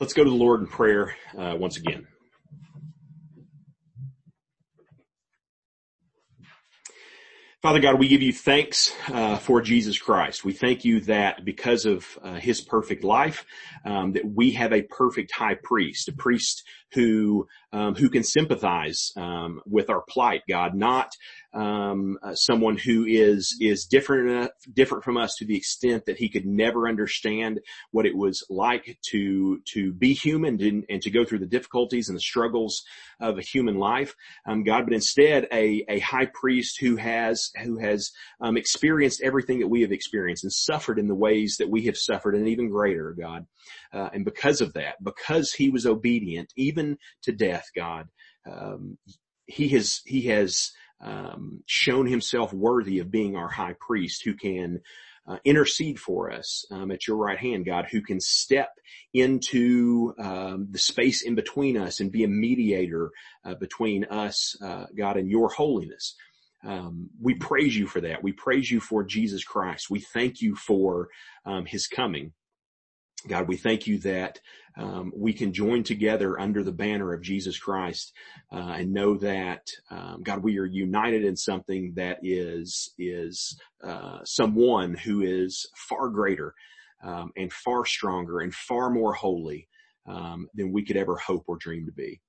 [0.00, 2.06] Let's go to the Lord in prayer uh, once again.
[7.60, 10.42] Father God, we give you thanks uh, for Jesus Christ.
[10.42, 13.44] We thank you that because of uh, his perfect life,
[13.84, 19.12] um, that we have a perfect high priest, a priest who um, who can sympathize
[19.16, 20.42] um, with our plight.
[20.48, 21.12] God, not
[21.52, 26.28] um, uh, someone who is is different different from us to the extent that he
[26.28, 27.60] could never understand
[27.90, 32.08] what it was like to to be human and, and to go through the difficulties
[32.08, 32.82] and the struggles
[33.20, 34.14] of a human life,
[34.46, 38.10] um, God, but instead a a high priest who has who has
[38.40, 41.96] um, experienced everything that we have experienced and suffered in the ways that we have
[41.96, 43.46] suffered and even greater, God.
[43.92, 48.08] Uh, and because of that, because he was obedient even to death, God,
[48.50, 48.98] um,
[49.46, 54.80] he has he has um, shown himself worthy of being our high priest who can
[55.26, 58.70] uh, intercede for us um, at your right hand, God, who can step
[59.14, 63.10] into um, the space in between us and be a mediator
[63.44, 66.16] uh, between us, uh, God, and your holiness.
[66.64, 68.22] Um, we praise you for that.
[68.22, 69.88] We praise you for Jesus Christ.
[69.88, 71.08] We thank you for
[71.46, 72.32] um, his coming.
[73.28, 74.40] God, we thank you that
[74.76, 78.12] um, we can join together under the banner of Jesus Christ
[78.52, 84.20] uh, and know that um, God, we are united in something that is is uh,
[84.24, 86.54] someone who is far greater
[87.02, 89.68] um, and far stronger and far more holy
[90.06, 92.20] um, than we could ever hope or dream to be.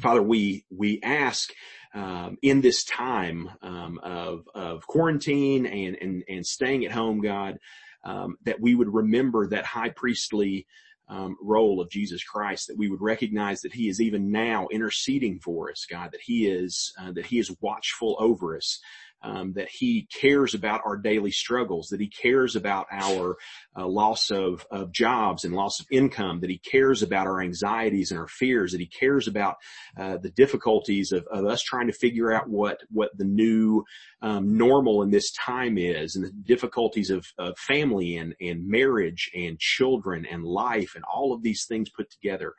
[0.00, 1.52] Father, we we ask
[1.94, 7.58] um, in this time um, of of quarantine and and and staying at home, God,
[8.04, 10.66] um, that we would remember that high priestly
[11.08, 15.38] um, role of Jesus Christ, that we would recognize that He is even now interceding
[15.40, 18.80] for us, God, that He is uh, that He is watchful over us,
[19.24, 23.36] um, that he cares about our daily struggles, that he cares about our
[23.76, 28.10] uh, loss of, of jobs and loss of income, that he cares about our anxieties
[28.10, 29.56] and our fears, that he cares about
[29.98, 33.84] uh, the difficulties of, of, us trying to figure out what what the new
[34.22, 39.30] um, normal in this time is, and the difficulties of, of family and and marriage
[39.34, 42.54] and children and life and all of these things put together.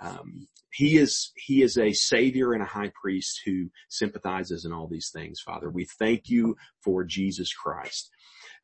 [0.00, 4.88] Um, he is he is a savior and a high priest who sympathizes in all
[4.88, 5.40] these things.
[5.40, 8.10] Father, we thank you for Jesus Christ.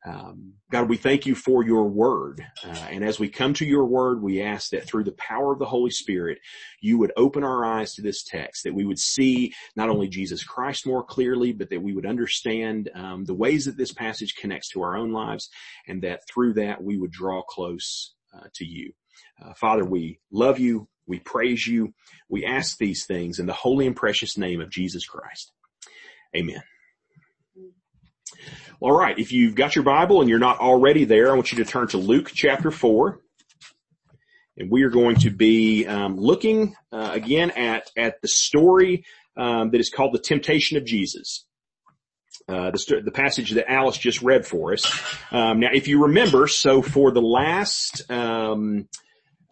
[0.05, 2.43] Um, God, we thank you for your word.
[2.65, 5.59] Uh, and as we come to your word, we ask that through the power of
[5.59, 6.39] the Holy Spirit,
[6.81, 10.43] you would open our eyes to this text, that we would see not only Jesus
[10.43, 14.69] Christ more clearly, but that we would understand um, the ways that this passage connects
[14.69, 15.49] to our own lives,
[15.87, 18.91] and that through that we would draw close uh, to you.
[19.43, 20.87] Uh, Father, we love you.
[21.11, 21.93] We praise you.
[22.29, 25.51] We ask these things in the holy and precious name of Jesus Christ.
[26.33, 26.63] Amen.
[28.79, 29.19] All right.
[29.19, 31.89] If you've got your Bible and you're not already there, I want you to turn
[31.89, 33.19] to Luke chapter four.
[34.55, 39.03] And we are going to be um, looking uh, again at at the story
[39.35, 41.45] um, that is called the temptation of Jesus.
[42.47, 44.89] Uh, the, the, passage that Alice just read for us.
[45.31, 48.87] Um, now, if you remember, so for the last um,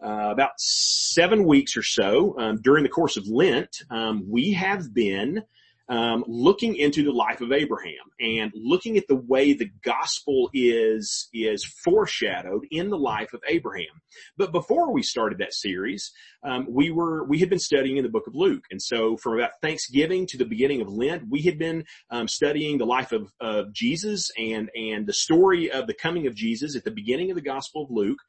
[0.04, 4.94] uh, about seven weeks or so um, during the course of Lent, um, we have
[4.94, 5.42] been
[5.90, 11.28] um, looking into the life of Abraham and looking at the way the gospel is
[11.34, 14.00] is foreshadowed in the life of Abraham.
[14.38, 16.12] But before we started that series,
[16.44, 19.34] um, we were we had been studying in the book of Luke, and so from
[19.34, 23.32] about Thanksgiving to the beginning of Lent, we had been um, studying the life of,
[23.40, 27.34] of Jesus and and the story of the coming of Jesus at the beginning of
[27.34, 28.20] the Gospel of Luke.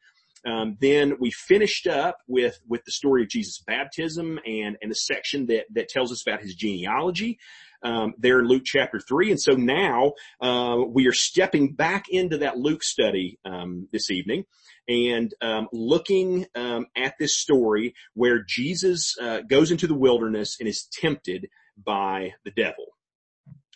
[0.45, 4.95] Um, then we finished up with with the story of Jesus' baptism and and the
[4.95, 7.39] section that that tells us about his genealogy.
[7.83, 12.39] Um, there in Luke chapter three, and so now uh, we are stepping back into
[12.39, 14.45] that Luke study um, this evening,
[14.87, 20.69] and um, looking um, at this story where Jesus uh, goes into the wilderness and
[20.69, 21.49] is tempted
[21.83, 22.85] by the devil.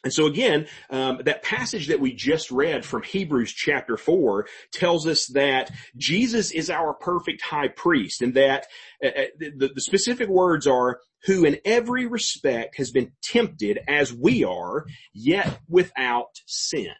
[0.05, 5.07] And so again, um, that passage that we just read from Hebrews chapter four tells
[5.07, 8.67] us that Jesus is our perfect high priest, and that
[9.03, 14.13] uh, uh the, the specific words are who in every respect has been tempted as
[14.13, 16.93] we are, yet without sin.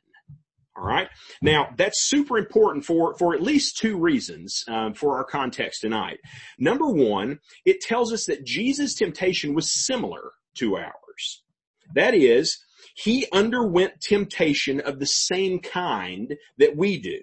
[0.76, 1.08] All right.
[1.44, 6.18] Now that's super important for for at least two reasons um, for our context tonight.
[6.58, 11.44] Number one, it tells us that Jesus' temptation was similar to ours.
[11.94, 12.65] That is,
[12.96, 17.20] he underwent temptation of the same kind that we do.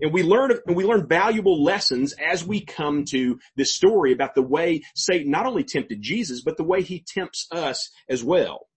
[0.00, 4.34] And we learn, and we learn valuable lessons as we come to this story about
[4.34, 8.68] the way Satan not only tempted Jesus, but the way he tempts us as well.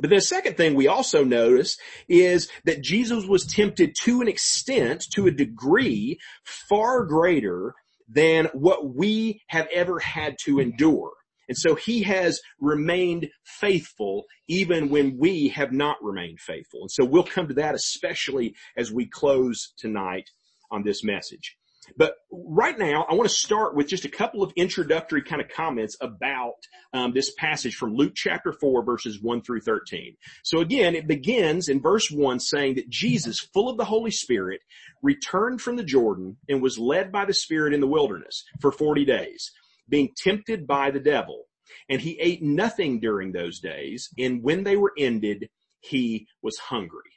[0.00, 1.76] But the second thing we also notice
[2.08, 7.74] is that Jesus was tempted to an extent, to a degree far greater
[8.08, 11.12] than what we have ever had to endure.
[11.48, 16.82] And so he has remained faithful even when we have not remained faithful.
[16.82, 20.30] And so we'll come to that especially as we close tonight
[20.70, 21.56] on this message.
[21.96, 25.48] But right now, I want to start with just a couple of introductory kind of
[25.48, 26.54] comments about
[26.92, 30.16] um, this passage from Luke chapter 4 verses 1 through 13.
[30.42, 34.60] So again, it begins in verse 1 saying that Jesus, full of the Holy Spirit,
[35.02, 39.04] returned from the Jordan and was led by the Spirit in the wilderness for 40
[39.04, 39.52] days
[39.88, 41.44] being tempted by the devil.
[41.88, 44.08] And he ate nothing during those days.
[44.18, 45.48] And when they were ended,
[45.80, 47.14] he was hungry.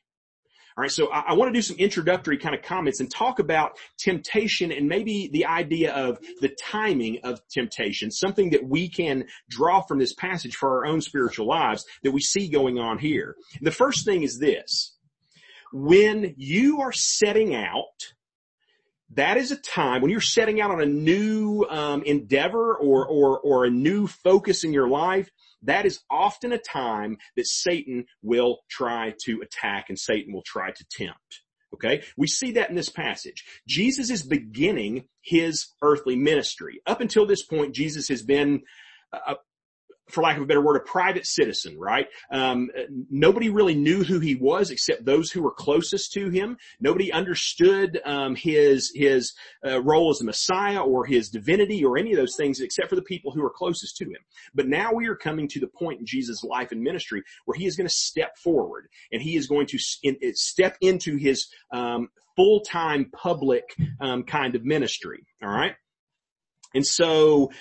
[0.77, 0.91] All right.
[0.91, 4.71] So I, I, want to do some introductory kind of comments and talk about temptation
[4.71, 9.97] and maybe the idea of the timing of temptation, something that we can draw from
[9.97, 13.35] this passage for our own spiritual lives that we see going on here.
[13.59, 14.95] The first thing is this.
[15.73, 18.13] When you are setting out
[19.15, 23.39] that is a time when you're setting out on a new um, endeavor or or
[23.39, 25.29] or a new focus in your life.
[25.63, 30.71] That is often a time that Satan will try to attack and Satan will try
[30.71, 31.41] to tempt.
[31.73, 32.03] Okay.
[32.15, 33.43] We see that in this passage.
[33.67, 36.81] Jesus is beginning his earthly ministry.
[36.85, 38.61] Up until this point, Jesus has been
[39.11, 39.35] a,
[40.09, 42.07] for lack of a better word, a private citizen, right?
[42.31, 42.69] Um,
[43.09, 46.57] nobody really knew who he was except those who were closest to him.
[46.79, 49.33] Nobody understood um, his his
[49.65, 52.95] uh, role as a Messiah or his divinity or any of those things except for
[52.95, 54.21] the people who were closest to him.
[54.53, 57.65] But now we are coming to the point in Jesus' life and ministry where he
[57.65, 62.09] is going to step forward and he is going to in, step into his um,
[62.35, 63.63] full time public
[63.99, 65.25] um, kind of ministry.
[65.43, 65.75] All right.
[66.73, 67.51] And so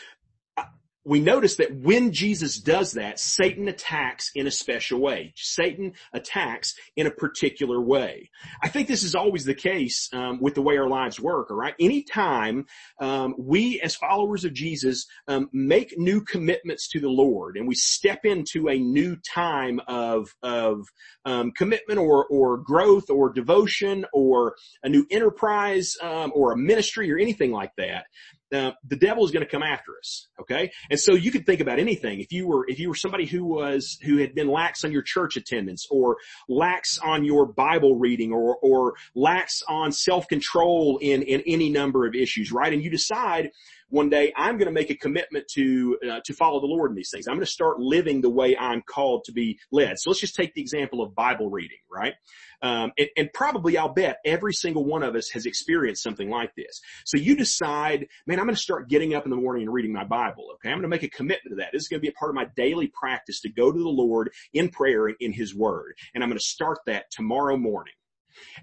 [1.06, 5.32] we notice that when Jesus does that, Satan attacks in a special way.
[5.36, 8.30] Satan attacks in a particular way.
[8.60, 11.52] I think this is always the case um, with the way our lives work.
[11.52, 12.66] All right, anytime
[13.00, 17.76] um, we, as followers of Jesus, um, make new commitments to the Lord, and we
[17.76, 20.86] step into a new time of of
[21.24, 27.12] um, commitment or or growth or devotion or a new enterprise um, or a ministry
[27.12, 28.06] or anything like that,
[28.54, 30.28] uh, the devil is going to come after us.
[30.40, 30.70] Okay.
[30.90, 32.20] And so you could think about anything.
[32.20, 35.02] If you were, if you were somebody who was, who had been lax on your
[35.02, 41.42] church attendance or lax on your Bible reading or, or lax on self-control in, in
[41.46, 42.72] any number of issues, right?
[42.72, 43.50] And you decide
[43.88, 46.96] one day I'm going to make a commitment to, uh, to follow the Lord in
[46.96, 47.26] these things.
[47.28, 49.98] I'm going to start living the way I'm called to be led.
[49.98, 52.14] So let's just take the example of Bible reading, right?
[52.62, 56.54] Um, and, and, probably I'll bet every single one of us has experienced something like
[56.56, 56.80] this.
[57.04, 59.92] So you decide, man, I'm going to start getting up in the morning and reading
[59.92, 60.48] my Bible.
[60.54, 60.70] Okay.
[60.70, 61.70] I'm going to make a commitment to that.
[61.72, 63.88] This is going to be a part of my daily practice to go to the
[63.88, 65.96] Lord in prayer in his word.
[66.14, 67.94] And I'm going to start that tomorrow morning.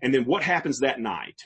[0.02, 1.40] And then what happens that night?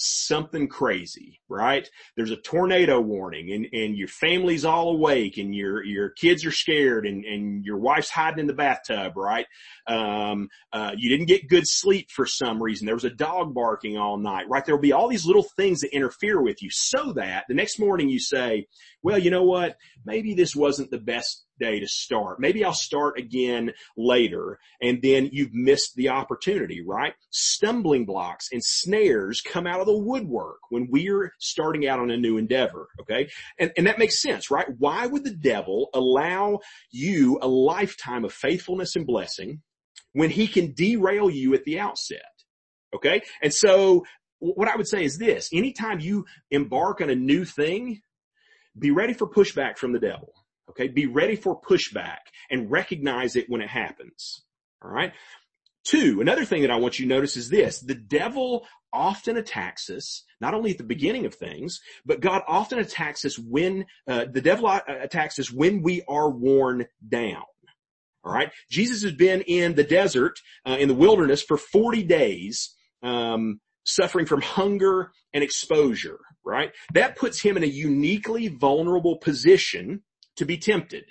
[0.00, 1.88] Something crazy, right?
[2.16, 6.52] There's a tornado warning and, and your family's all awake and your, your kids are
[6.52, 9.46] scared and, and your wife's hiding in the bathtub, right?
[9.86, 12.86] Um, uh, you didn't get good sleep for some reason.
[12.86, 14.64] There was a dog barking all night, right?
[14.64, 18.08] There'll be all these little things that interfere with you so that the next morning
[18.08, 18.66] you say,
[19.02, 19.76] well, you know what?
[20.04, 22.40] Maybe this wasn't the best day to start.
[22.40, 27.14] Maybe I'll start again later and then you've missed the opportunity, right?
[27.30, 32.16] Stumbling blocks and snares come out of the woodwork when we're starting out on a
[32.16, 32.88] new endeavor.
[33.00, 33.28] Okay.
[33.58, 34.66] And, and that makes sense, right?
[34.78, 39.62] Why would the devil allow you a lifetime of faithfulness and blessing
[40.12, 42.22] when he can derail you at the outset?
[42.94, 43.22] Okay.
[43.42, 44.04] And so
[44.40, 48.00] what I would say is this, anytime you embark on a new thing,
[48.78, 50.32] be ready for pushback from the devil.
[50.70, 50.88] Okay.
[50.88, 52.18] Be ready for pushback
[52.50, 54.42] and recognize it when it happens.
[54.82, 55.12] All right.
[55.84, 57.80] Two, another thing that I want you to notice is this.
[57.80, 62.78] The devil often attacks us, not only at the beginning of things, but God often
[62.78, 67.44] attacks us when, uh, the devil attacks us when we are worn down.
[68.24, 68.50] All right.
[68.70, 74.26] Jesus has been in the desert, uh, in the wilderness for 40 days, um, suffering
[74.26, 76.72] from hunger and exposure, right?
[76.92, 80.02] That puts him in a uniquely vulnerable position
[80.36, 81.04] to be tempted.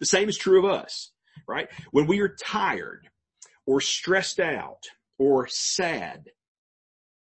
[0.00, 1.12] The same is true of us,
[1.46, 1.68] right?
[1.90, 3.08] When we are tired
[3.66, 4.84] or stressed out
[5.18, 6.30] or sad,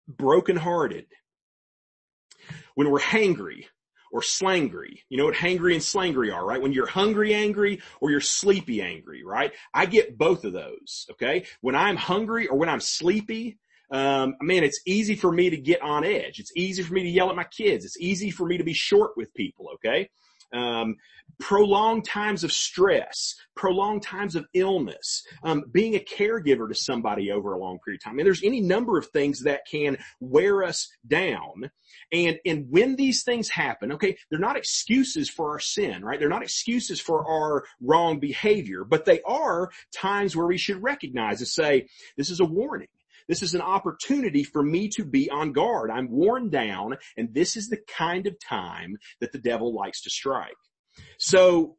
[0.07, 1.05] brokenhearted,
[2.75, 3.65] when we're hangry
[4.13, 4.99] or slangry.
[5.09, 6.61] You know what hangry and slangry are, right?
[6.61, 9.51] When you're hungry angry or you're sleepy angry, right?
[9.73, 11.45] I get both of those, okay?
[11.61, 13.57] When I'm hungry or when I'm sleepy,
[13.91, 16.39] um, man, it's easy for me to get on edge.
[16.39, 17.85] It's easy for me to yell at my kids.
[17.85, 19.69] It's easy for me to be short with people.
[19.75, 20.09] Okay.
[20.53, 20.95] Um,
[21.39, 27.53] prolonged times of stress, prolonged times of illness, um, being a caregiver to somebody over
[27.53, 28.19] a long period of time.
[28.19, 31.71] And there's any number of things that can wear us down.
[32.11, 36.19] And, and when these things happen, okay, they're not excuses for our sin, right?
[36.19, 41.39] They're not excuses for our wrong behavior, but they are times where we should recognize
[41.39, 42.87] and say, this is a warning.
[43.27, 45.91] This is an opportunity for me to be on guard.
[45.91, 50.09] I'm worn down and this is the kind of time that the devil likes to
[50.09, 50.55] strike.
[51.17, 51.75] So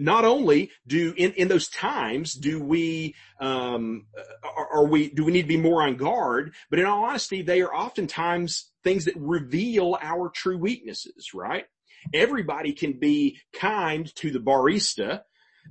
[0.00, 4.06] not only do in, in those times do we um,
[4.42, 7.42] are, are, we do we need to be more on guard but in all honesty
[7.42, 11.66] they are oftentimes things that reveal our true weaknesses right
[12.14, 15.20] everybody can be kind to the barista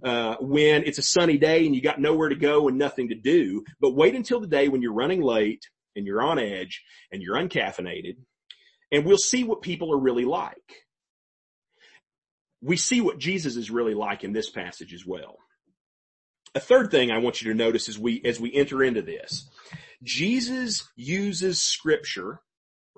[0.03, 3.15] uh, when it's a sunny day and you got nowhere to go and nothing to
[3.15, 3.63] do.
[3.79, 7.36] But wait until the day when you're running late and you're on edge and you're
[7.36, 8.18] uncaffeinated
[8.91, 10.56] and we'll see what people are really like.
[12.62, 15.38] We see what Jesus is really like in this passage as well.
[16.56, 19.48] A third thing I want you to notice as we, as we enter into this,
[20.03, 22.41] Jesus uses scripture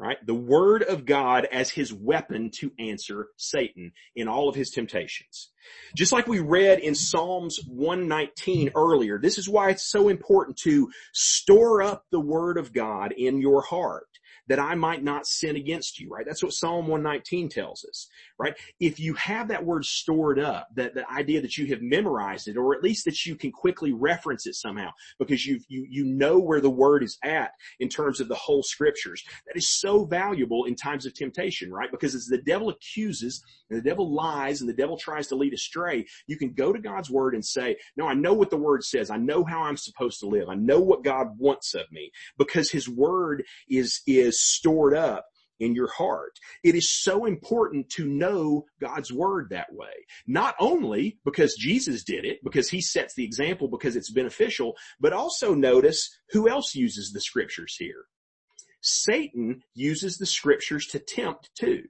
[0.02, 0.18] right?
[0.26, 5.52] The word of God as his weapon to answer Satan in all of his temptations.
[5.96, 10.90] Just like we read in Psalms 119 earlier, this is why it's so important to
[11.14, 14.08] store up the word of God in your heart
[14.52, 16.26] that I might not sin against you, right?
[16.26, 18.54] That's what Psalm 119 tells us, right?
[18.82, 22.58] If you have that word stored up, that the idea that you have memorized it,
[22.58, 24.90] or at least that you can quickly reference it somehow
[25.20, 28.62] because you you, you know where the word is at in terms of the whole
[28.62, 31.90] scriptures, that is so valuable in times of temptation, right?
[31.90, 35.54] Because as the devil accuses and the devil lies and the devil tries to lead
[35.54, 38.84] astray, you can go to God's word and say, no, I know what the word
[38.84, 39.10] says.
[39.10, 40.50] I know how I'm supposed to live.
[40.50, 45.26] I know what God wants of me because his word is, is stored up
[45.62, 46.38] in your heart.
[46.64, 49.94] It is so important to know God's word that way.
[50.28, 55.14] Not only because Jesus did it, because he sets the example, because it's beneficial, but
[55.14, 58.06] also notice who else uses the scriptures here.
[58.82, 61.84] Satan uses the scriptures to tempt too.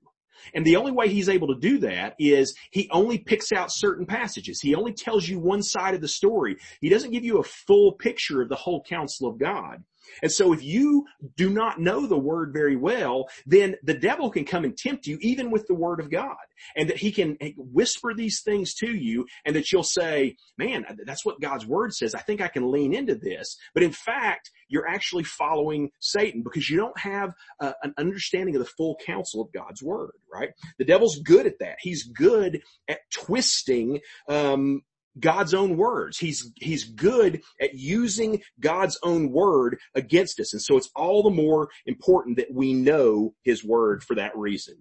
[0.54, 4.06] And the only way he's able to do that is he only picks out certain
[4.06, 4.60] passages.
[4.60, 6.58] He only tells you one side of the story.
[6.82, 9.84] He doesn't give you a full picture of the whole counsel of God.
[10.22, 14.46] And so if you do not know the word very well, then the devil can
[14.46, 16.36] come and tempt you even with the word of God
[16.76, 21.26] and that he can whisper these things to you and that you'll say, man, that's
[21.26, 22.16] what God's word says.
[22.16, 23.58] I think I can lean into this.
[23.74, 28.60] But in fact, you're actually following Satan because you don't have uh, an understanding of
[28.60, 30.50] the full counsel of God's word, right?
[30.78, 31.78] The devil's good at that.
[31.80, 34.84] He's good at twisting, um,
[35.20, 36.18] God's own words.
[36.18, 40.54] He's, he's good at using God's own word against us.
[40.54, 44.76] And so it's all the more important that we know his word for that reason.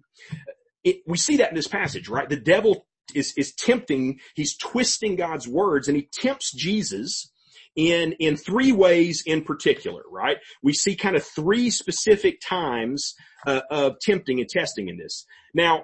[0.83, 2.29] It, we see that in this passage, right?
[2.29, 7.31] The devil is, is tempting, he's twisting God's words and he tempts Jesus
[7.75, 10.37] in, in three ways in particular, right?
[10.61, 13.13] We see kind of three specific times
[13.45, 15.25] uh, of tempting and testing in this.
[15.53, 15.83] Now,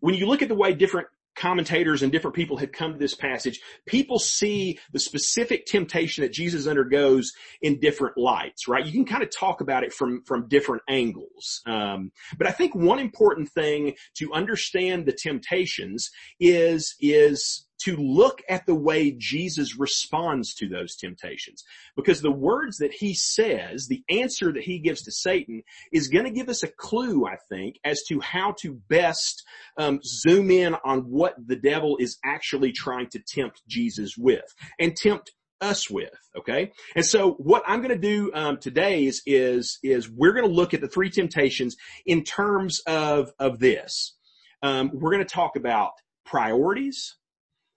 [0.00, 3.14] when you look at the way different commentators and different people had come to this
[3.14, 8.86] passage, people see the specific temptation that Jesus undergoes in different lights, right?
[8.86, 11.60] You can kind of talk about it from, from different angles.
[11.66, 16.10] Um, but I think one important thing to understand the temptations
[16.40, 21.64] is, is to look at the way Jesus responds to those temptations.
[21.96, 25.62] Because the words that he says, the answer that he gives to Satan
[25.92, 29.42] is going to give us a clue, I think, as to how to best
[29.78, 34.44] um, zoom in on what the devil is actually trying to tempt Jesus with
[34.78, 36.10] and tempt us with.
[36.36, 36.72] Okay.
[36.94, 40.54] And so what I'm going to do um, today is, is, is we're going to
[40.54, 41.76] look at the three temptations
[42.06, 44.16] in terms of, of this.
[44.62, 45.92] Um, we're going to talk about
[46.24, 47.16] priorities.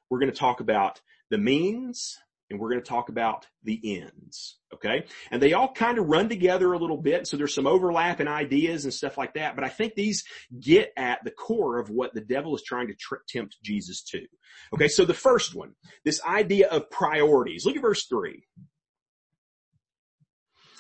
[0.10, 2.18] We're going to talk about the means
[2.50, 4.58] and we're going to talk about the ends.
[4.74, 5.04] Okay.
[5.32, 7.28] And they all kind of run together a little bit.
[7.28, 9.56] So there's some overlap in ideas and stuff like that.
[9.56, 10.24] But I think these
[10.60, 14.26] get at the core of what the devil is trying to tempt Jesus to.
[14.74, 14.88] Okay.
[14.88, 15.74] So the first one,
[16.06, 17.66] this idea of priorities.
[17.66, 18.48] Look at verse three.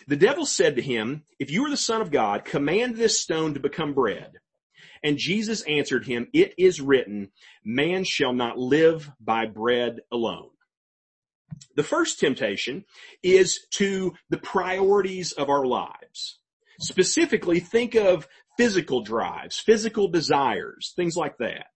[0.07, 3.55] The devil said to him, if you are the son of God, command this stone
[3.55, 4.31] to become bread.
[5.04, 7.30] And Jesus answered him, it is written,
[7.63, 10.50] man shall not live by bread alone.
[11.75, 12.86] The first temptation
[13.24, 16.39] is to the priorities of our lives.
[16.80, 18.27] Specifically, think of
[18.58, 21.68] physical drives, physical desires, things like that.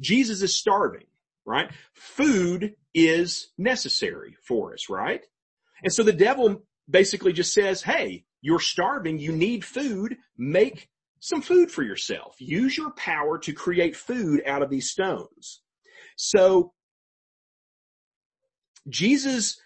[0.00, 1.06] Jesus is starving,
[1.44, 1.70] right?
[1.94, 5.24] Food is necessary for us, right?
[5.82, 10.88] And so the devil basically just says, hey, you're starving, you need food, make
[11.20, 12.36] some food for yourself.
[12.38, 15.62] Use your power to create food out of these stones.
[16.16, 16.72] So
[18.88, 19.60] Jesus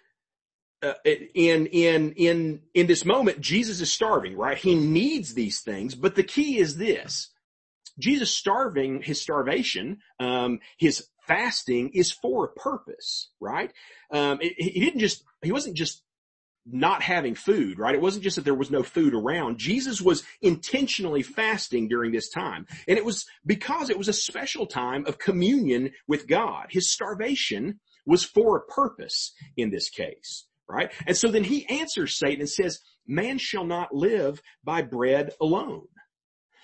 [0.82, 4.56] uh, in in in in this moment Jesus is starving, right?
[4.56, 7.30] He needs these things, but the key is this.
[7.98, 13.72] Jesus starving, his starvation, um, his fasting is for a purpose, right?
[14.12, 16.02] Um, he didn't just, he wasn't just
[16.72, 17.94] not having food, right?
[17.94, 19.58] It wasn't just that there was no food around.
[19.58, 22.66] Jesus was intentionally fasting during this time.
[22.88, 26.66] And it was because it was a special time of communion with God.
[26.70, 30.92] His starvation was for a purpose in this case, right?
[31.06, 35.86] And so then he answers Satan and says, man shall not live by bread alone.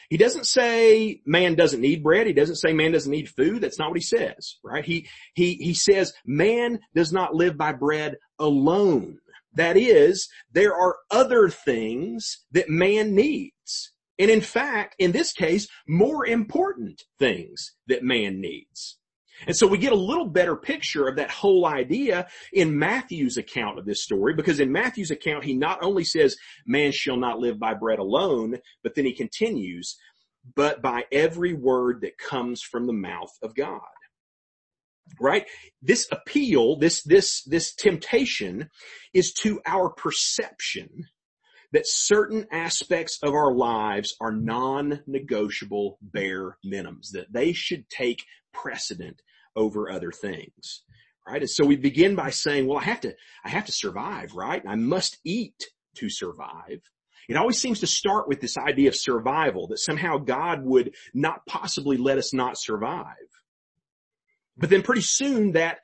[0.08, 2.28] He doesn't say man doesn't need bread.
[2.28, 3.60] He doesn't say man doesn't need food.
[3.60, 4.84] That's not what he says, right?
[4.84, 9.18] He, he, he says man does not live by bread alone.
[9.56, 13.92] That is, there are other things that man needs.
[14.18, 18.98] And in fact, in this case, more important things that man needs.
[19.46, 23.78] And so we get a little better picture of that whole idea in Matthew's account
[23.78, 27.58] of this story, because in Matthew's account, he not only says, man shall not live
[27.58, 29.96] by bread alone, but then he continues,
[30.54, 33.80] but by every word that comes from the mouth of God
[35.20, 35.46] right?
[35.82, 38.68] This appeal, this, this, this temptation
[39.14, 41.06] is to our perception
[41.72, 49.20] that certain aspects of our lives are non-negotiable bare minimums, that they should take precedent
[49.56, 50.82] over other things,
[51.26, 51.42] right?
[51.42, 53.14] And so we begin by saying, well, I have to,
[53.44, 54.62] I have to survive, right?
[54.66, 55.66] I must eat
[55.96, 56.80] to survive.
[57.28, 61.44] It always seems to start with this idea of survival, that somehow God would not
[61.46, 63.16] possibly let us not survive.
[64.56, 65.78] But then pretty soon that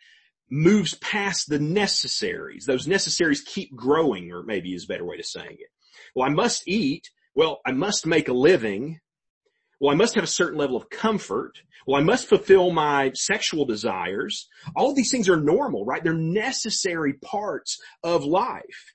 [0.50, 2.66] moves past the necessaries.
[2.66, 5.70] Those necessaries keep growing, or maybe is a better way to saying it.
[6.14, 7.10] Well, I must eat.
[7.34, 9.00] Well, I must make a living.
[9.80, 11.58] Well, I must have a certain level of comfort.
[11.86, 14.48] Well, I must fulfill my sexual desires.
[14.76, 16.04] All these things are normal, right?
[16.04, 18.94] They're necessary parts of life.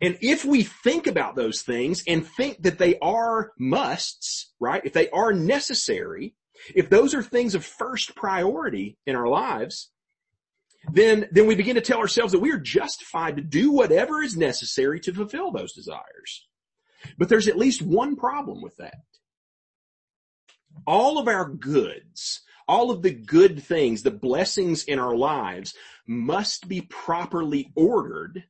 [0.00, 4.82] And if we think about those things and think that they are musts, right?
[4.84, 6.34] If they are necessary,
[6.74, 9.90] if those are things of first priority in our lives,
[10.92, 14.36] then, then we begin to tell ourselves that we are justified to do whatever is
[14.36, 16.46] necessary to fulfill those desires.
[17.16, 19.02] But there's at least one problem with that.
[20.86, 25.74] All of our goods, all of the good things, the blessings in our lives
[26.06, 28.44] must be properly ordered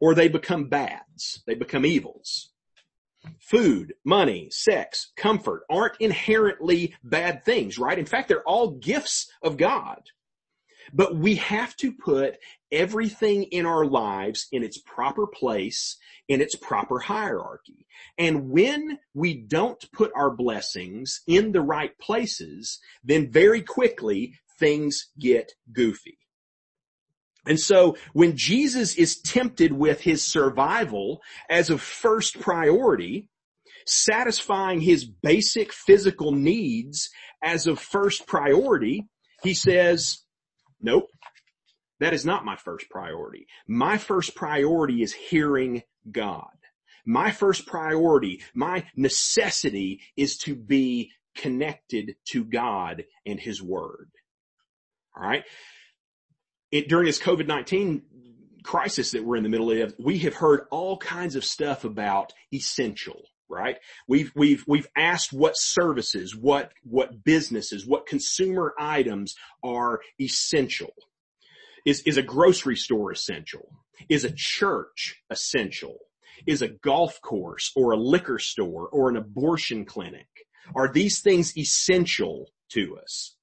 [0.00, 1.42] or they become bads.
[1.46, 2.49] They become evils.
[3.38, 7.98] Food, money, sex, comfort aren't inherently bad things, right?
[7.98, 10.02] In fact, they're all gifts of God.
[10.92, 12.38] But we have to put
[12.72, 15.96] everything in our lives in its proper place,
[16.28, 17.86] in its proper hierarchy.
[18.18, 25.08] And when we don't put our blessings in the right places, then very quickly things
[25.18, 26.18] get goofy.
[27.46, 33.28] And so when Jesus is tempted with his survival as a first priority,
[33.86, 37.10] satisfying his basic physical needs
[37.42, 39.06] as a first priority,
[39.42, 40.18] he says,
[40.80, 41.08] nope,
[42.00, 43.46] that is not my first priority.
[43.66, 46.48] My first priority is hearing God.
[47.06, 54.10] My first priority, my necessity is to be connected to God and His Word.
[55.16, 55.44] Alright?
[56.70, 58.02] It, during this COVID-19
[58.62, 62.32] crisis that we're in the middle of, we have heard all kinds of stuff about
[62.52, 63.76] essential, right?
[64.06, 70.92] We've, we've, we've asked what services, what, what businesses, what consumer items are essential.
[71.84, 73.68] Is, is a grocery store essential?
[74.08, 75.98] Is a church essential?
[76.46, 80.28] Is a golf course or a liquor store or an abortion clinic?
[80.74, 83.36] Are these things essential to us?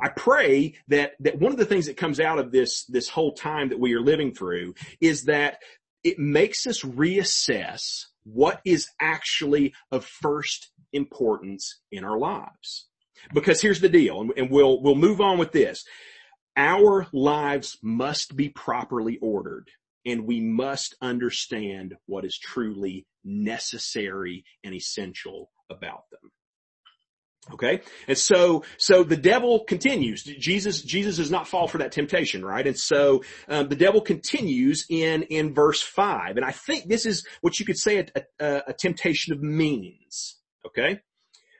[0.00, 3.32] I pray that, that one of the things that comes out of this, this whole
[3.32, 5.58] time that we are living through is that
[6.04, 12.86] it makes us reassess what is actually of first importance in our lives.
[13.32, 15.84] Because here's the deal, and we'll, we'll move on with this.
[16.56, 19.70] Our lives must be properly ordered
[20.04, 26.31] and we must understand what is truly necessary and essential about them.
[27.52, 27.80] Okay.
[28.06, 30.22] And so, so the devil continues.
[30.22, 32.64] Jesus, Jesus does not fall for that temptation, right?
[32.66, 36.36] And so, um, the devil continues in, in verse five.
[36.36, 40.38] And I think this is what you could say a, a, a temptation of means.
[40.64, 41.00] Okay.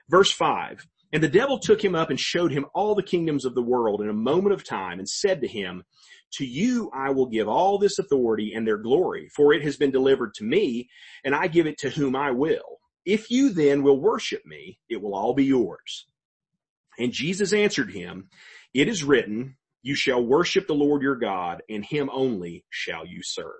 [0.09, 0.87] Verse five.
[1.11, 4.01] And the devil took him up and showed him all the kingdoms of the world
[4.01, 5.83] in a moment of time and said to him,
[6.35, 9.91] to you I will give all this authority and their glory, for it has been
[9.91, 10.89] delivered to me,
[11.23, 12.79] and I give it to whom I will.
[13.05, 16.05] If you then will worship me, it will all be yours.
[16.97, 18.29] And Jesus answered him,
[18.73, 23.21] it is written, you shall worship the Lord your God and him only shall you
[23.21, 23.53] serve.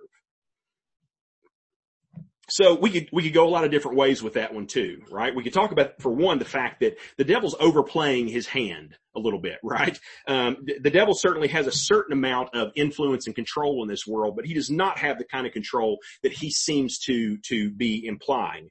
[2.50, 5.02] So we could, we could go a lot of different ways with that one too,
[5.10, 5.34] right?
[5.34, 9.20] We could talk about, for one, the fact that the devil's overplaying his hand a
[9.20, 9.98] little bit, right?
[10.28, 14.36] Um, the devil certainly has a certain amount of influence and control in this world,
[14.36, 18.06] but he does not have the kind of control that he seems to, to be
[18.06, 18.70] implying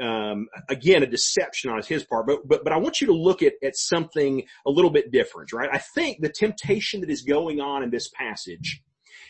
[0.00, 3.42] um, again, a deception on his part, but, but, but I want you to look
[3.42, 5.68] at, at something a little bit different, right?
[5.72, 8.82] I think the temptation that is going on in this passage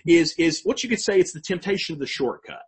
[0.06, 2.62] is, is what you could say it's the temptation of the shortcut.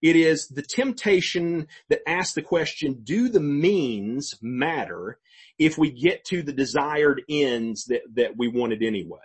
[0.00, 5.18] It is the temptation that asks the question, do the means matter
[5.58, 9.18] if we get to the desired ends that, that we wanted anyway?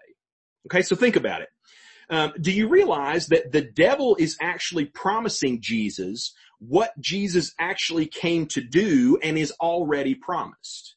[0.68, 1.50] Okay, so think about it.
[2.10, 8.48] Um, do you realize that the devil is actually promising Jesus what Jesus actually came
[8.48, 10.96] to do and is already promised.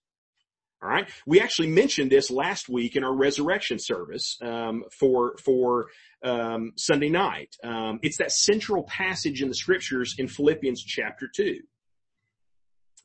[0.83, 5.89] All right, we actually mentioned this last week in our resurrection service um, for for
[6.25, 7.55] um, Sunday night.
[7.63, 11.59] Um, it's that central passage in the scriptures in Philippians chapter two.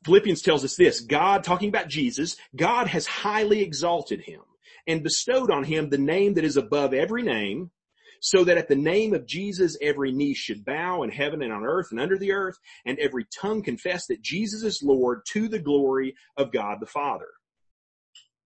[0.06, 4.40] Philippians tells us this: God, talking about Jesus, God has highly exalted him
[4.86, 7.70] and bestowed on him the name that is above every name,
[8.20, 11.64] so that at the name of Jesus every knee should bow in heaven and on
[11.64, 15.58] earth and under the earth, and every tongue confess that Jesus is Lord to the
[15.58, 17.28] glory of God the Father.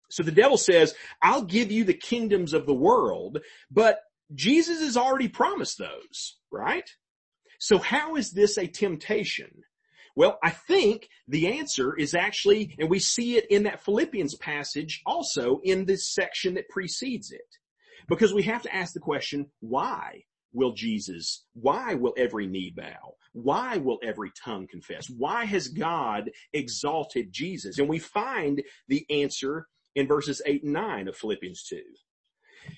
[0.10, 3.39] So the devil says, I'll give you the kingdoms of the world,
[3.71, 3.99] but
[4.34, 6.89] Jesus has already promised those, right?
[7.60, 9.63] So how is this a temptation?
[10.15, 15.01] Well, I think the answer is actually, and we see it in that Philippians passage
[15.06, 17.41] also in this section that precedes it.
[18.08, 23.15] Because we have to ask the question, why will Jesus, why will every knee bow?
[23.34, 25.10] Why will every tongue confess?
[25.10, 27.78] Why has God exalted Jesus?
[27.78, 31.82] And we find the answer in verses 8 and 9 of Philippians 2.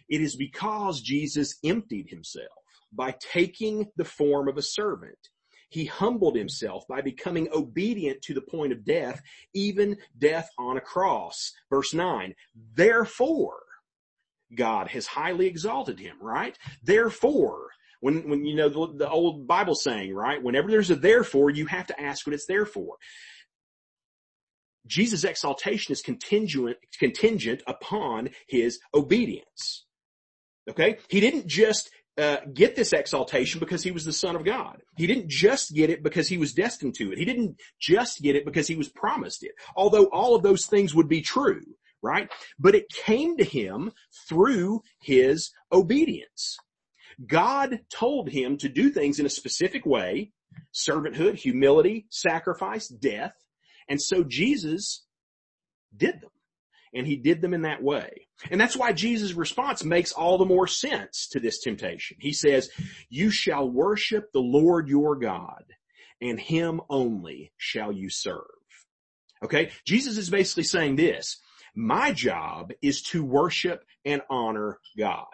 [0.10, 2.48] It is because Jesus emptied himself
[2.92, 5.18] by taking the form of a servant.
[5.70, 9.22] He humbled himself by becoming obedient to the point of death,
[9.54, 11.52] even death on a cross.
[11.70, 12.34] Verse 9.
[12.74, 13.60] Therefore,
[14.56, 16.58] God has highly exalted him, right?
[16.84, 20.42] Therefore, when, when you know the, the old Bible saying, right?
[20.42, 22.96] Whenever there's a therefore, you have to ask what it's there for.
[24.86, 29.86] Jesus' exaltation is contingent, contingent upon his obedience.
[30.70, 30.98] Okay?
[31.10, 34.82] He didn't just uh, get this exaltation because he was the son of God.
[34.96, 37.18] He didn't just get it because he was destined to it.
[37.18, 39.52] He didn't just get it because he was promised it.
[39.76, 41.62] Although all of those things would be true
[42.02, 42.30] right?
[42.60, 43.92] But it came to him
[44.28, 46.58] through his obedience.
[47.26, 50.32] God told him to do things in a specific way,
[50.74, 53.34] servanthood, humility, sacrifice, death.
[53.90, 55.06] And so Jesus
[55.96, 56.30] did them.
[56.94, 58.28] And he did them in that way.
[58.50, 62.18] And that's why Jesus' response makes all the more sense to this temptation.
[62.20, 62.70] He says,
[63.10, 65.64] you shall worship the Lord your God
[66.22, 68.42] and him only shall you serve.
[69.44, 69.72] Okay?
[69.86, 71.38] Jesus is basically saying this.
[71.80, 75.28] My job is to worship and honor God.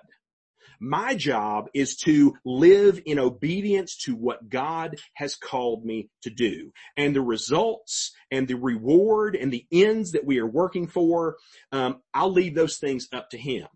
[0.77, 6.73] My job is to live in obedience to what God has called me to do.
[6.97, 11.37] And the results and the reward and the ends that we are working for,
[11.71, 13.67] um, I'll leave those things up to Him.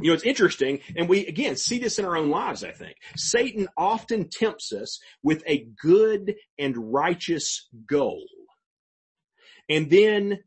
[0.00, 2.94] You know, it's interesting, and we again see this in our own lives, I think.
[3.16, 8.26] Satan often tempts us with a good and righteous goal.
[9.68, 10.38] And then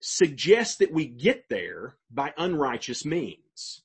[0.00, 3.82] suggests that we get there by unrighteous means.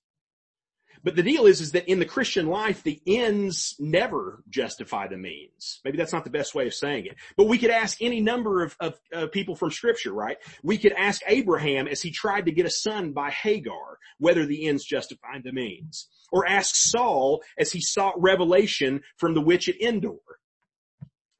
[1.04, 5.18] But the deal is, is that in the Christian life, the ends never justify the
[5.18, 5.82] means.
[5.84, 7.18] Maybe that's not the best way of saying it.
[7.36, 10.38] But we could ask any number of, of uh, people from scripture, right?
[10.64, 14.66] We could ask Abraham as he tried to get a son by Hagar, whether the
[14.68, 16.08] ends justified the means.
[16.32, 20.20] Or ask Saul as he sought revelation from the witch at Endor.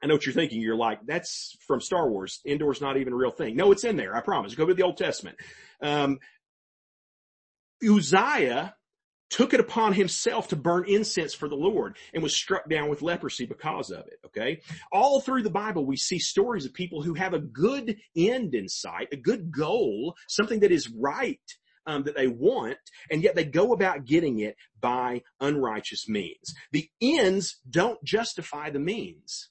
[0.04, 0.60] I know what you're thinking.
[0.60, 2.40] You're like, that's from Star Wars.
[2.44, 3.56] Endor's not even a real thing.
[3.56, 4.14] No, it's in there.
[4.14, 4.54] I promise.
[4.54, 5.38] Go to the Old Testament.
[5.80, 6.18] Um,
[7.82, 8.74] Uzziah
[9.30, 13.00] took it upon himself to burn incense for the Lord and was struck down with
[13.00, 14.18] leprosy because of it.
[14.26, 14.60] Okay.
[14.92, 18.68] All through the Bible, we see stories of people who have a good end in
[18.68, 21.40] sight, a good goal, something that is right.
[21.86, 22.78] Um, that they want,
[23.10, 26.54] and yet they go about getting it by unrighteous means.
[26.72, 29.50] The ends don't justify the means.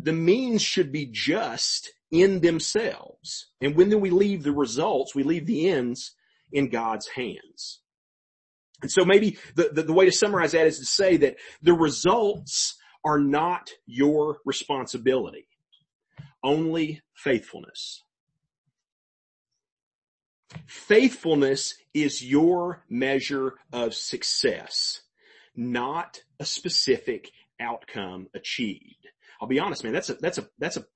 [0.00, 3.48] The means should be just in themselves.
[3.60, 6.12] And when then we leave the results, we leave the ends
[6.52, 7.80] in God's hands.
[8.82, 11.72] And so maybe the, the, the, way to summarize that is to say that the
[11.72, 15.46] results are not your responsibility.
[16.42, 18.02] Only faithfulness.
[20.66, 25.02] Faithfulness is your measure of success,
[25.56, 29.08] not a specific outcome achieved.
[29.42, 30.86] I'll be honest, man, that's a, that's a, that's a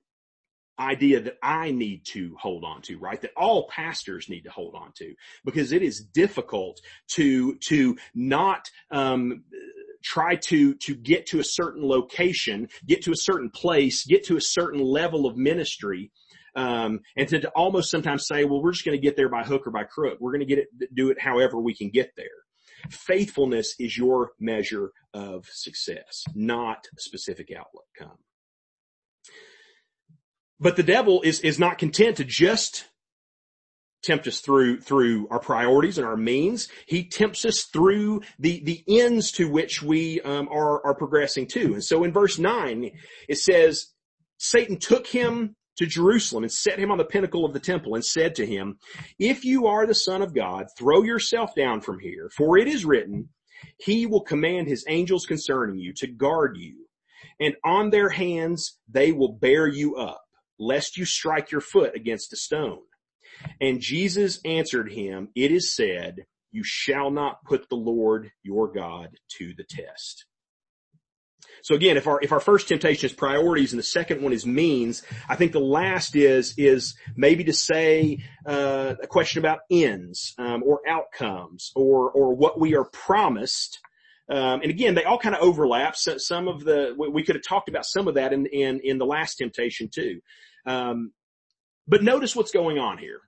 [0.79, 3.19] idea that I need to hold on to, right?
[3.19, 6.79] That all pastors need to hold on to because it is difficult
[7.15, 9.43] to, to not, um,
[10.01, 14.37] try to, to get to a certain location, get to a certain place, get to
[14.37, 16.11] a certain level of ministry.
[16.55, 19.43] Um, and to, to almost sometimes say, well, we're just going to get there by
[19.43, 20.19] hook or by crook.
[20.21, 22.25] We're going to get it, do it however we can get there.
[22.89, 28.17] Faithfulness is your measure of success, not specific outcome.
[30.59, 32.85] But the devil is, is not content to just
[34.03, 36.69] tempt us through, through our priorities and our means.
[36.87, 41.73] He tempts us through the, the ends to which we um, are, are progressing to.
[41.73, 42.91] And so in verse nine,
[43.27, 43.87] it says,
[44.37, 48.05] Satan took him to Jerusalem and set him on the pinnacle of the temple and
[48.05, 48.77] said to him,
[49.19, 52.85] if you are the son of God, throw yourself down from here, for it is
[52.85, 53.29] written,
[53.79, 56.87] he will command his angels concerning you to guard you
[57.39, 60.26] and on their hands they will bear you up
[60.59, 62.81] lest you strike your foot against a stone.
[63.61, 69.09] And Jesus answered him, it is said, you shall not put the Lord your God
[69.37, 70.25] to the test.
[71.61, 74.45] So again, if our, if our first temptation is priorities and the second one is
[74.45, 80.33] means, I think the last is, is maybe to say, uh, a question about ends,
[80.37, 83.79] um, or outcomes or, or what we are promised.
[84.29, 85.95] Um, and again, they all kind of overlap.
[85.95, 88.97] So some of the, we could have talked about some of that in, in, in
[88.97, 90.21] the last temptation too.
[90.67, 91.13] Um,
[91.87, 93.21] but notice what's going on here.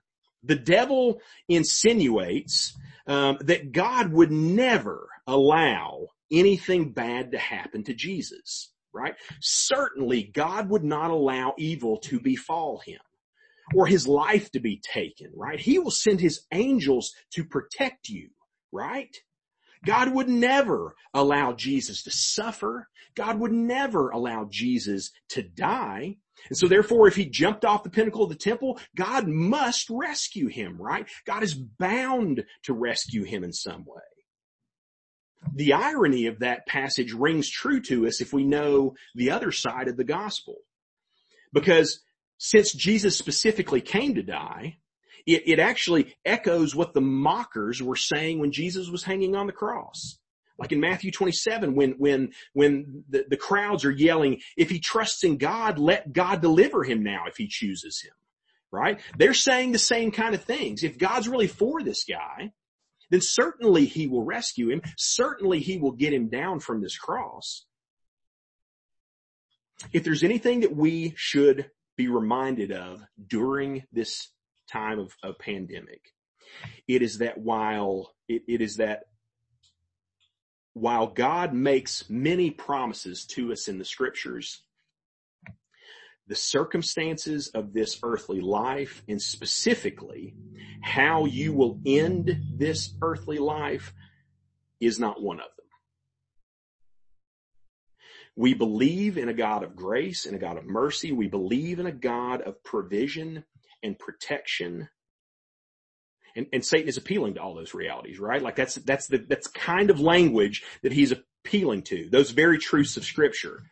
[0.44, 2.76] The devil insinuates
[3.06, 9.14] um, that God would never allow anything bad to happen to Jesus, right?
[9.40, 13.00] Certainly God would not allow evil to befall him
[13.74, 15.60] or his life to be taken, right?
[15.60, 18.30] He will send his angels to protect you,
[18.72, 19.14] right?
[19.84, 22.88] God would never allow Jesus to suffer.
[23.14, 26.16] God would never allow Jesus to die.
[26.48, 30.48] And so therefore, if he jumped off the pinnacle of the temple, God must rescue
[30.48, 31.06] him, right?
[31.26, 34.02] God is bound to rescue him in some way.
[35.54, 39.88] The irony of that passage rings true to us if we know the other side
[39.88, 40.56] of the gospel.
[41.52, 42.00] Because
[42.38, 44.78] since Jesus specifically came to die,
[45.26, 49.52] it, it actually echoes what the mockers were saying when Jesus was hanging on the
[49.52, 50.18] cross.
[50.60, 55.24] Like in Matthew 27, when, when, when the, the crowds are yelling, if he trusts
[55.24, 58.12] in God, let God deliver him now if he chooses him.
[58.70, 59.00] Right?
[59.16, 60.84] They're saying the same kind of things.
[60.84, 62.52] If God's really for this guy,
[63.10, 64.82] then certainly he will rescue him.
[64.96, 67.64] Certainly he will get him down from this cross.
[69.92, 74.28] If there's anything that we should be reminded of during this
[74.70, 76.02] time of, of pandemic,
[76.86, 79.04] it is that while it, it is that
[80.74, 84.62] while God makes many promises to us in the scriptures,
[86.26, 90.34] the circumstances of this earthly life and specifically
[90.80, 93.92] how you will end this earthly life
[94.80, 95.66] is not one of them.
[98.36, 101.10] We believe in a God of grace and a God of mercy.
[101.12, 103.44] We believe in a God of provision
[103.82, 104.88] and protection.
[106.36, 108.42] And, and Satan is appealing to all those realities, right?
[108.42, 112.96] Like that's, that's the, that's kind of language that he's appealing to, those very truths
[112.96, 113.62] of scripture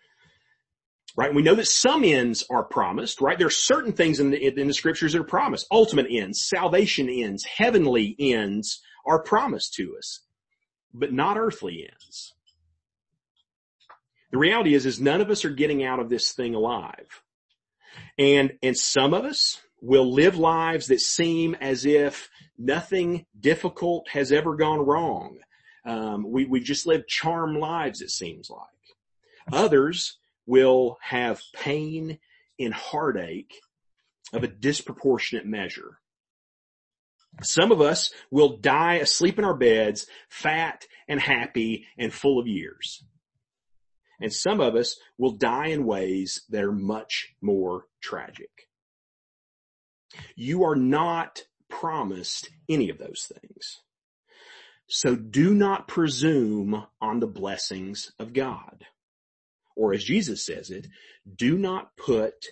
[1.19, 1.35] right?
[1.35, 3.37] We know that some ends are promised, right?
[3.37, 5.67] There are certain things in the, in the scriptures that are promised.
[5.69, 10.21] Ultimate ends, salvation ends, heavenly ends are promised to us,
[10.95, 12.35] but not earthly ends.
[14.31, 17.23] The reality is, is none of us are getting out of this thing alive.
[18.17, 24.33] And, and some of us will live lives that seem as if nothing difficult has
[24.33, 25.39] ever gone wrong.
[25.85, 28.61] Um, we, we just live charmed lives, it seems like.
[29.53, 32.19] Others will have pain
[32.59, 33.55] and heartache
[34.33, 36.01] of a disproportionate measure.
[37.43, 42.47] Some of us will die asleep in our beds, fat and happy and full of
[42.47, 43.05] years.
[44.21, 48.68] And some of us will die in ways that are much more tragic.
[50.37, 53.81] You are not promised any of those things.
[54.87, 58.87] So do not presume on the blessings of God
[59.79, 60.89] or as Jesus says it,
[61.37, 62.47] do not put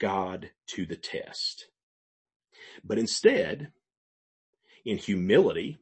[0.00, 1.66] God to the test.
[2.82, 3.70] But instead,
[4.84, 5.78] in humility,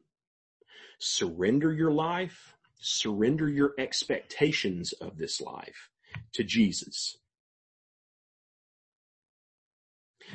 [0.99, 5.89] surrender your life, surrender your expectations of this life
[6.33, 7.17] to Jesus.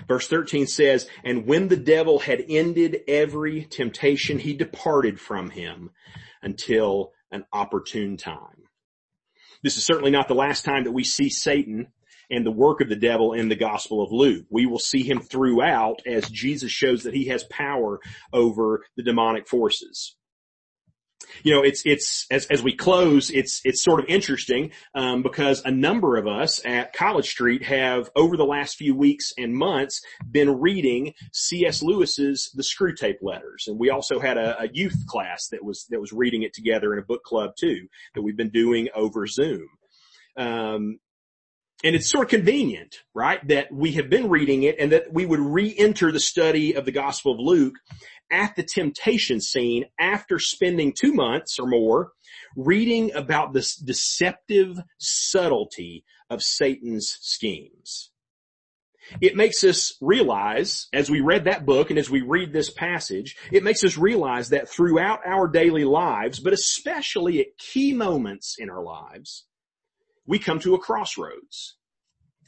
[0.08, 5.90] Verse 13 says, and when the devil had ended every temptation, he departed from him
[6.42, 8.64] until an opportune time.
[9.62, 11.88] This is certainly not the last time that we see Satan
[12.30, 14.46] and the work of the devil in the gospel of Luke.
[14.50, 18.00] We will see him throughout as Jesus shows that he has power
[18.32, 20.16] over the demonic forces
[21.42, 25.62] you know, it's, it's, as, as we close, it's, it's sort of interesting, um, because
[25.64, 30.02] a number of us at College Street have over the last few weeks and months
[30.30, 31.82] been reading C.S.
[31.82, 33.64] Lewis's The Screwtape Letters.
[33.68, 36.92] And we also had a, a youth class that was, that was reading it together
[36.92, 39.68] in a book club too, that we've been doing over Zoom.
[40.36, 40.98] Um,
[41.82, 45.24] and it's sort of convenient, right, that we have been reading it and that we
[45.24, 47.76] would re-enter the study of the Gospel of Luke
[48.30, 52.12] at the temptation scene after spending two months or more
[52.56, 58.10] reading about this deceptive subtlety of Satan's schemes.
[59.20, 63.36] It makes us realize, as we read that book and as we read this passage,
[63.50, 68.70] it makes us realize that throughout our daily lives, but especially at key moments in
[68.70, 69.46] our lives,
[70.26, 71.76] we come to a crossroads,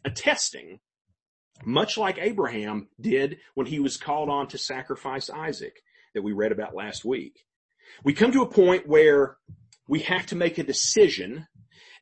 [0.05, 0.79] a testing
[1.65, 5.83] much like Abraham did when he was called on to sacrifice Isaac
[6.15, 7.45] that we read about last week.
[8.05, 9.37] We come to a point where
[9.89, 11.47] we have to make a decision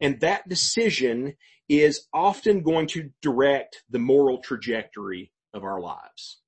[0.00, 1.34] and that decision
[1.68, 6.38] is often going to direct the moral trajectory of our lives.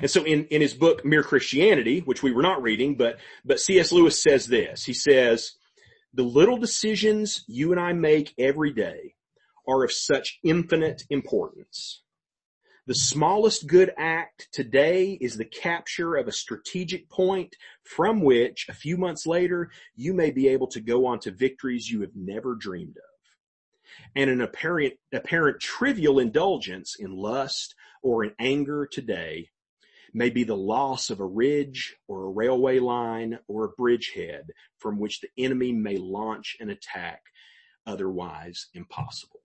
[0.00, 3.60] And so in, in his book, Mere Christianity, which we were not reading, but, but
[3.60, 3.90] C.S.
[3.90, 4.84] Lewis says this.
[4.84, 5.52] He says,
[6.14, 9.14] the little decisions you and I make every day
[9.68, 12.02] are of such infinite importance.
[12.86, 17.54] The smallest good act today is the capture of a strategic point
[17.84, 21.90] from which a few months later you may be able to go on to victories
[21.90, 24.08] you have never dreamed of.
[24.16, 29.50] And an apparent, apparent trivial indulgence in lust or in anger today
[30.14, 34.46] may be the loss of a ridge or a railway line or a bridgehead
[34.78, 37.20] from which the enemy may launch an attack
[37.86, 39.37] otherwise impossible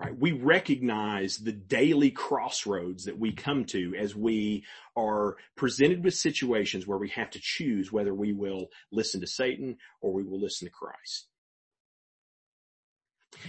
[0.00, 0.18] right?
[0.18, 4.64] We recognize the daily crossroads that we come to as we
[4.96, 9.76] are presented with situations where we have to choose whether we will listen to Satan
[10.00, 11.28] or we will listen to Christ.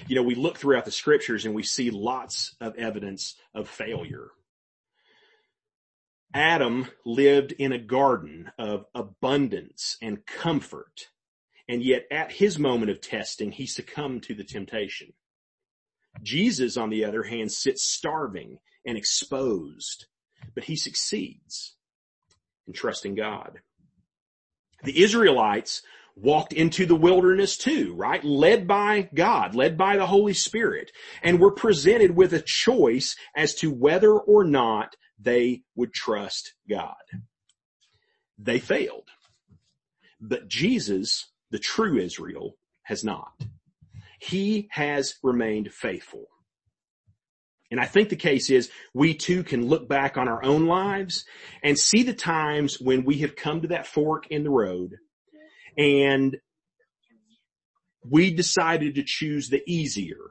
[0.07, 4.29] You know, we look throughout the scriptures and we see lots of evidence of failure.
[6.33, 11.07] Adam lived in a garden of abundance and comfort.
[11.67, 15.13] And yet at his moment of testing, he succumbed to the temptation.
[16.21, 20.05] Jesus, on the other hand, sits starving and exposed,
[20.55, 21.75] but he succeeds
[22.67, 23.59] in trusting God.
[24.83, 25.81] The Israelites
[26.15, 28.23] walked into the wilderness too, right?
[28.23, 30.91] Led by God, led by the Holy Spirit,
[31.23, 36.95] and were presented with a choice as to whether or not they would trust God.
[38.37, 39.09] They failed.
[40.19, 43.33] But Jesus, the true Israel, has not.
[44.21, 46.27] He has remained faithful.
[47.71, 51.25] And I think the case is we too can look back on our own lives
[51.63, 54.97] and see the times when we have come to that fork in the road
[55.75, 56.37] and
[58.07, 60.29] we decided to choose the easier,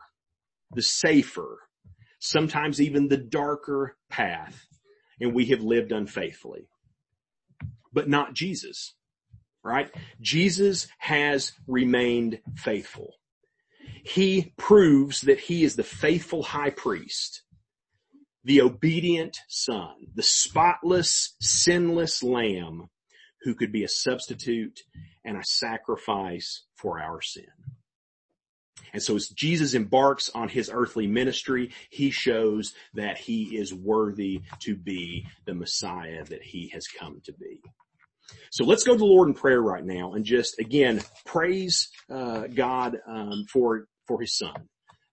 [0.72, 1.58] the safer,
[2.20, 4.66] sometimes even the darker path,
[5.20, 6.68] and we have lived unfaithfully.
[7.92, 8.94] But not Jesus,
[9.64, 9.90] right?
[10.20, 13.14] Jesus has remained faithful.
[14.04, 17.42] He proves that he is the faithful high priest,
[18.44, 22.88] the obedient son, the spotless, sinless lamb
[23.42, 24.80] who could be a substitute
[25.24, 27.46] and a sacrifice for our sin.
[28.92, 34.40] And so as Jesus embarks on his earthly ministry, he shows that he is worthy
[34.60, 37.62] to be the Messiah that he has come to be.
[38.50, 42.46] So let's go to the Lord in prayer right now and just again praise uh,
[42.48, 44.68] God um, for for His Son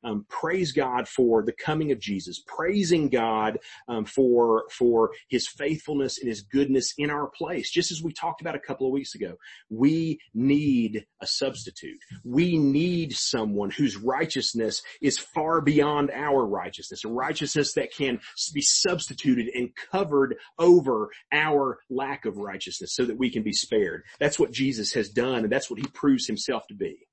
[0.08, 6.20] um, praise God for the coming of Jesus, praising God um, for for His faithfulness
[6.20, 7.70] and His goodness in our place.
[7.70, 9.36] Just as we talked about a couple of weeks ago,
[9.70, 12.00] we need a substitute.
[12.24, 18.20] We need someone whose righteousness is far beyond our righteousness, a righteousness that can
[18.54, 24.04] be substituted and covered over our lack of righteousness, so that we can be spared.
[24.20, 27.08] That's what Jesus has done, and that's what He proves Himself to be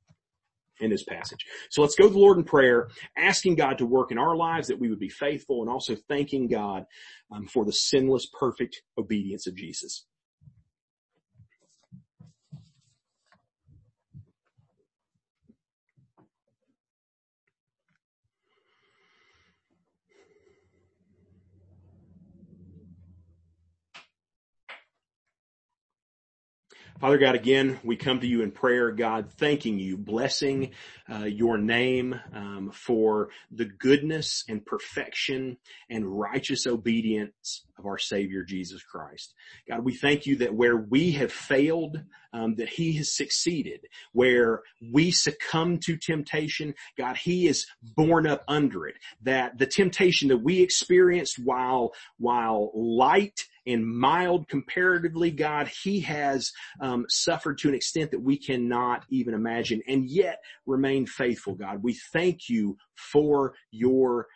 [0.81, 1.45] in this passage.
[1.71, 4.69] So let's go to the Lord in prayer, asking God to work in our lives
[4.69, 6.85] that we would be faithful and also thanking God
[7.31, 10.07] um, for the sinless, perfect obedience of Jesus.
[27.01, 30.71] Father God, again, we come to you in prayer, God, thanking you, blessing
[31.13, 35.57] uh, your name um, for the goodness and perfection
[35.91, 39.35] and righteous obedience of our Savior Jesus Christ.
[39.69, 42.01] God, we thank you that where we have failed,
[42.33, 43.81] um, that He has succeeded.
[44.13, 48.95] Where we succumb to temptation, God, He is borne up under it.
[49.23, 56.53] That the temptation that we experienced while while light and mild comparatively, God, He has
[56.81, 61.55] um, suffered to an extent that we cannot even imagine, and yet remain faithful.
[61.55, 64.27] God, we thank you for your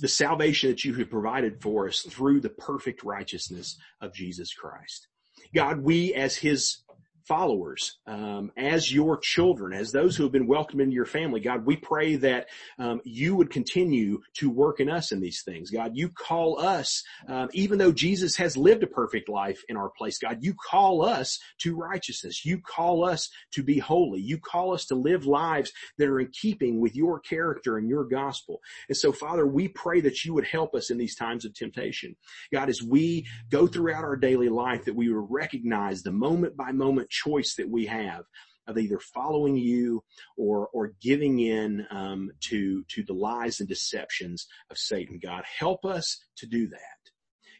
[0.00, 5.08] the salvation that you have provided for us through the perfect righteousness of Jesus Christ.
[5.54, 6.78] God, we as His
[7.26, 11.40] followers, um, as your children, as those who have been welcomed into your family.
[11.40, 12.48] God, we pray that
[12.78, 15.70] um, you would continue to work in us in these things.
[15.70, 19.90] God, you call us, um, even though Jesus has lived a perfect life in our
[19.90, 20.18] place.
[20.18, 22.44] God, you call us to righteousness.
[22.44, 24.20] You call us to be holy.
[24.20, 28.04] You call us to live lives that are in keeping with your character and your
[28.04, 28.60] gospel.
[28.88, 32.16] And so, Father, we pray that you would help us in these times of temptation.
[32.52, 36.72] God, as we go throughout our daily life, that we would recognize the moment by
[36.72, 38.24] moment choice that we have
[38.66, 40.02] of either following you
[40.36, 45.18] or or giving in um, to to the lies and deceptions of Satan.
[45.22, 46.78] God, help us to do that.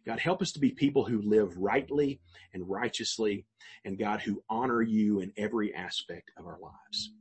[0.07, 2.21] God, help us to be people who live rightly
[2.53, 3.47] and righteously,
[3.85, 7.13] and God, who honor you in every aspect of our lives.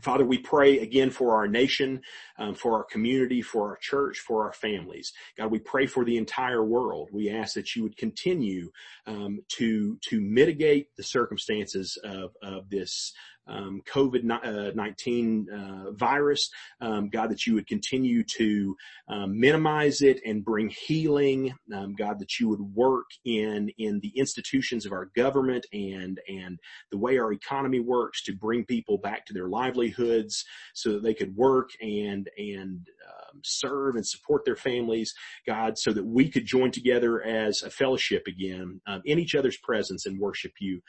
[0.00, 2.00] Father, we pray again for our nation,
[2.38, 5.12] um, for our community, for our church, for our families.
[5.36, 7.08] God, we pray for the entire world.
[7.12, 8.70] We ask that you would continue
[9.06, 13.12] um, to to mitigate the circumstances of of this
[13.46, 16.50] um, COVID-19 uh, virus.
[16.80, 18.76] Um, God, that you would continue to
[19.08, 21.54] um, minimize it and bring healing.
[21.74, 26.58] Um, God, that you would work in, in the institutions of our government and, and
[26.90, 31.14] the way our economy works to bring people back to their livelihoods so that they
[31.14, 35.14] could work and, and, um, serve and support their families,
[35.46, 39.56] God, so that we could join together as a fellowship again um, in each other's
[39.58, 40.80] presence and worship you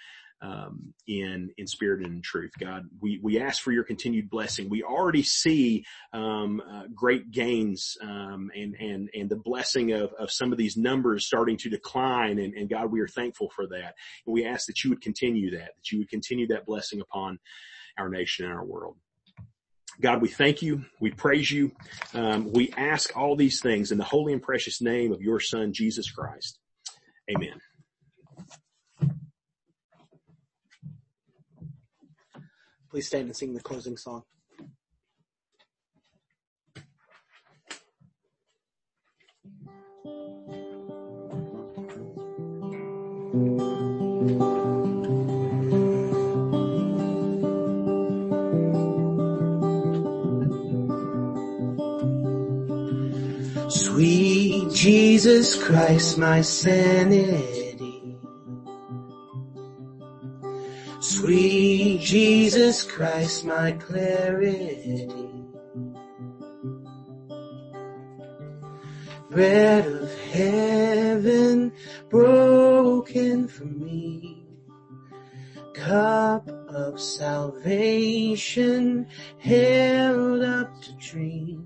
[0.44, 2.52] um, in in spirit and in truth.
[2.60, 4.70] God, we we ask for your continued blessing.
[4.70, 10.32] We already see um, uh, great gains um, and and and the blessing of of
[10.32, 12.40] some of these numbers starting to decline.
[12.40, 13.96] And, and God, we are thankful for that.
[14.26, 17.40] And we ask that you would continue that, that you would continue that blessing upon
[17.98, 18.98] our nation and our world.
[20.02, 20.84] God, we thank you.
[21.00, 21.72] We praise you.
[22.14, 25.72] Um, we ask all these things in the holy and precious name of your son,
[25.72, 26.60] Jesus Christ.
[27.30, 27.60] Amen.
[32.94, 34.22] Please stand and sing the closing song.
[53.70, 57.63] Sweet Jesus Christ, my sin is
[61.24, 65.08] Sweet Jesus Christ, my clarity.
[69.30, 71.72] Bread of heaven
[72.10, 74.46] broken for me.
[75.74, 79.08] Cup of salvation
[79.38, 81.66] held up to drink.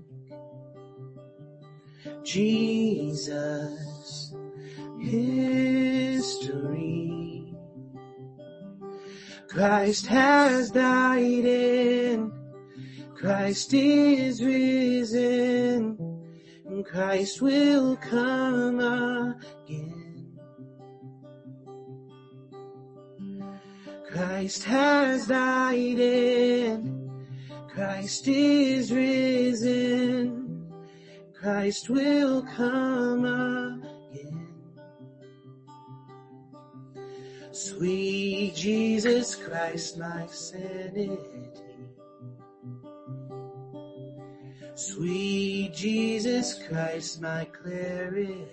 [2.22, 4.32] Jesus,
[5.00, 6.87] history.
[9.58, 12.32] Christ has died in.
[13.12, 15.98] Christ is risen
[16.64, 20.38] and Christ will come again.
[24.08, 27.10] Christ has died in.
[27.66, 30.38] Christ is risen
[31.34, 33.87] Christ will come again.
[37.58, 41.18] Sweet Jesus Christ, my sanity.
[44.76, 48.44] Sweet Jesus Christ, my clarity.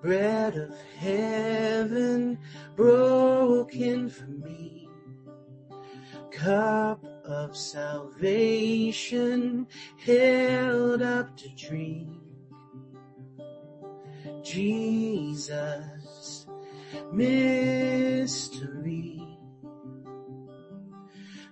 [0.00, 2.38] Bread of heaven
[2.76, 4.88] broken for me.
[6.30, 8.06] Cup of salvation
[9.98, 12.21] held up to drink.
[14.42, 16.46] Jesus,
[17.12, 18.58] mystery.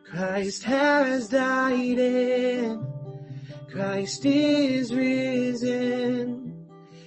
[0.05, 2.85] Christ has died and
[3.71, 6.67] Christ is risen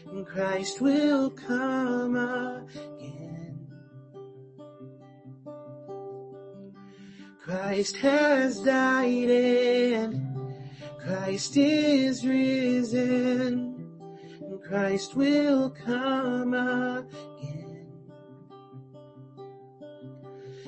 [0.09, 3.67] and Christ will come again.
[7.41, 10.55] Christ has died and
[10.97, 13.72] Christ is risen
[14.63, 17.87] Christ will come again.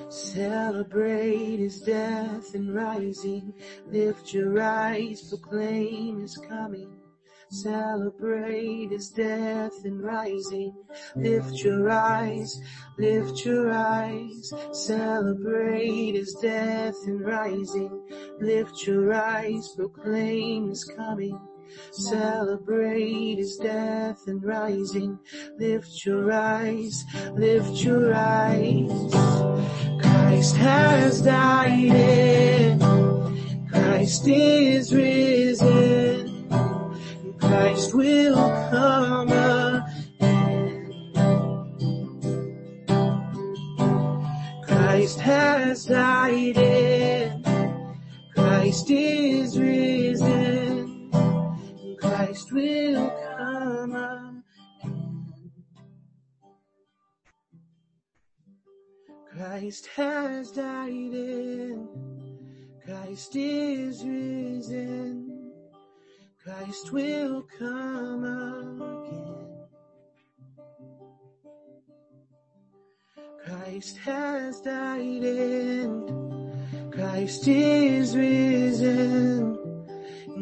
[0.08, 3.54] Celebrate his death and rising.
[3.86, 6.92] Lift your eyes, proclaim his coming.
[7.50, 10.74] Celebrate his death and rising.
[11.14, 12.60] Lift your eyes,
[12.98, 14.52] lift your eyes.
[14.72, 18.02] Celebrate his death and rising.
[18.40, 21.38] Lift your eyes, proclaim his coming.
[21.92, 25.18] Celebrate his death and rising.
[25.58, 28.90] Lift your eyes, lift your eyes.
[30.00, 32.80] Christ has died and
[33.70, 36.48] Christ is risen.
[37.38, 39.56] Christ will come again.
[44.62, 47.44] Christ has died and
[48.34, 50.55] Christ is risen.
[52.46, 54.42] Christ will come again.
[59.34, 61.88] Christ has died and
[62.84, 65.52] Christ is risen.
[66.44, 69.66] Christ will come again.
[73.44, 79.55] Christ has died and Christ is risen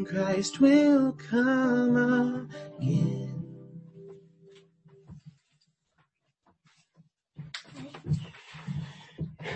[0.04, 2.48] Christ will come
[2.78, 3.44] again.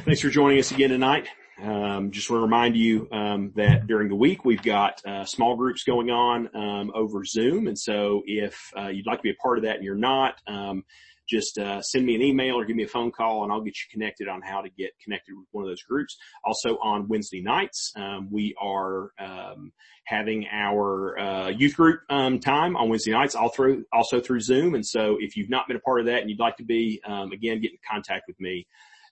[0.04, 1.28] Thanks for joining us again tonight.
[1.62, 5.56] Um, just want to remind you um, that during the week we've got uh, small
[5.56, 9.42] groups going on um, over Zoom, and so if uh, you'd like to be a
[9.42, 10.84] part of that and you're not, um,
[11.28, 13.74] just uh, send me an email or give me a phone call, and I'll get
[13.76, 16.16] you connected on how to get connected with one of those groups.
[16.44, 19.72] Also on Wednesday nights, um, we are um,
[20.04, 24.74] having our uh, youth group time on Wednesday nights, all through also through Zoom.
[24.74, 27.00] And so if you've not been a part of that and you'd like to be,
[27.04, 28.66] again, get in contact with me.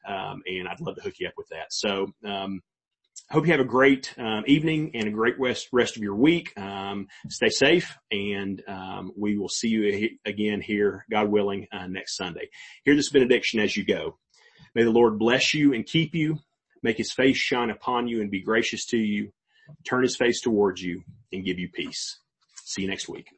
[0.07, 1.73] Um, and I'd love to hook you up with that.
[1.73, 2.61] So, um,
[3.31, 6.57] hope you have a great um, evening and a great rest, rest of your week.
[6.59, 12.17] Um, stay safe and um, we will see you again here, God willing, uh, next
[12.17, 12.49] Sunday.
[12.85, 14.19] Hear this benediction as you go.
[14.75, 16.39] May the Lord bless you and keep you,
[16.83, 19.33] make his face shine upon you and be gracious to you,
[19.85, 21.03] turn his face towards you
[21.33, 22.19] and give you peace.
[22.65, 23.36] See you next week.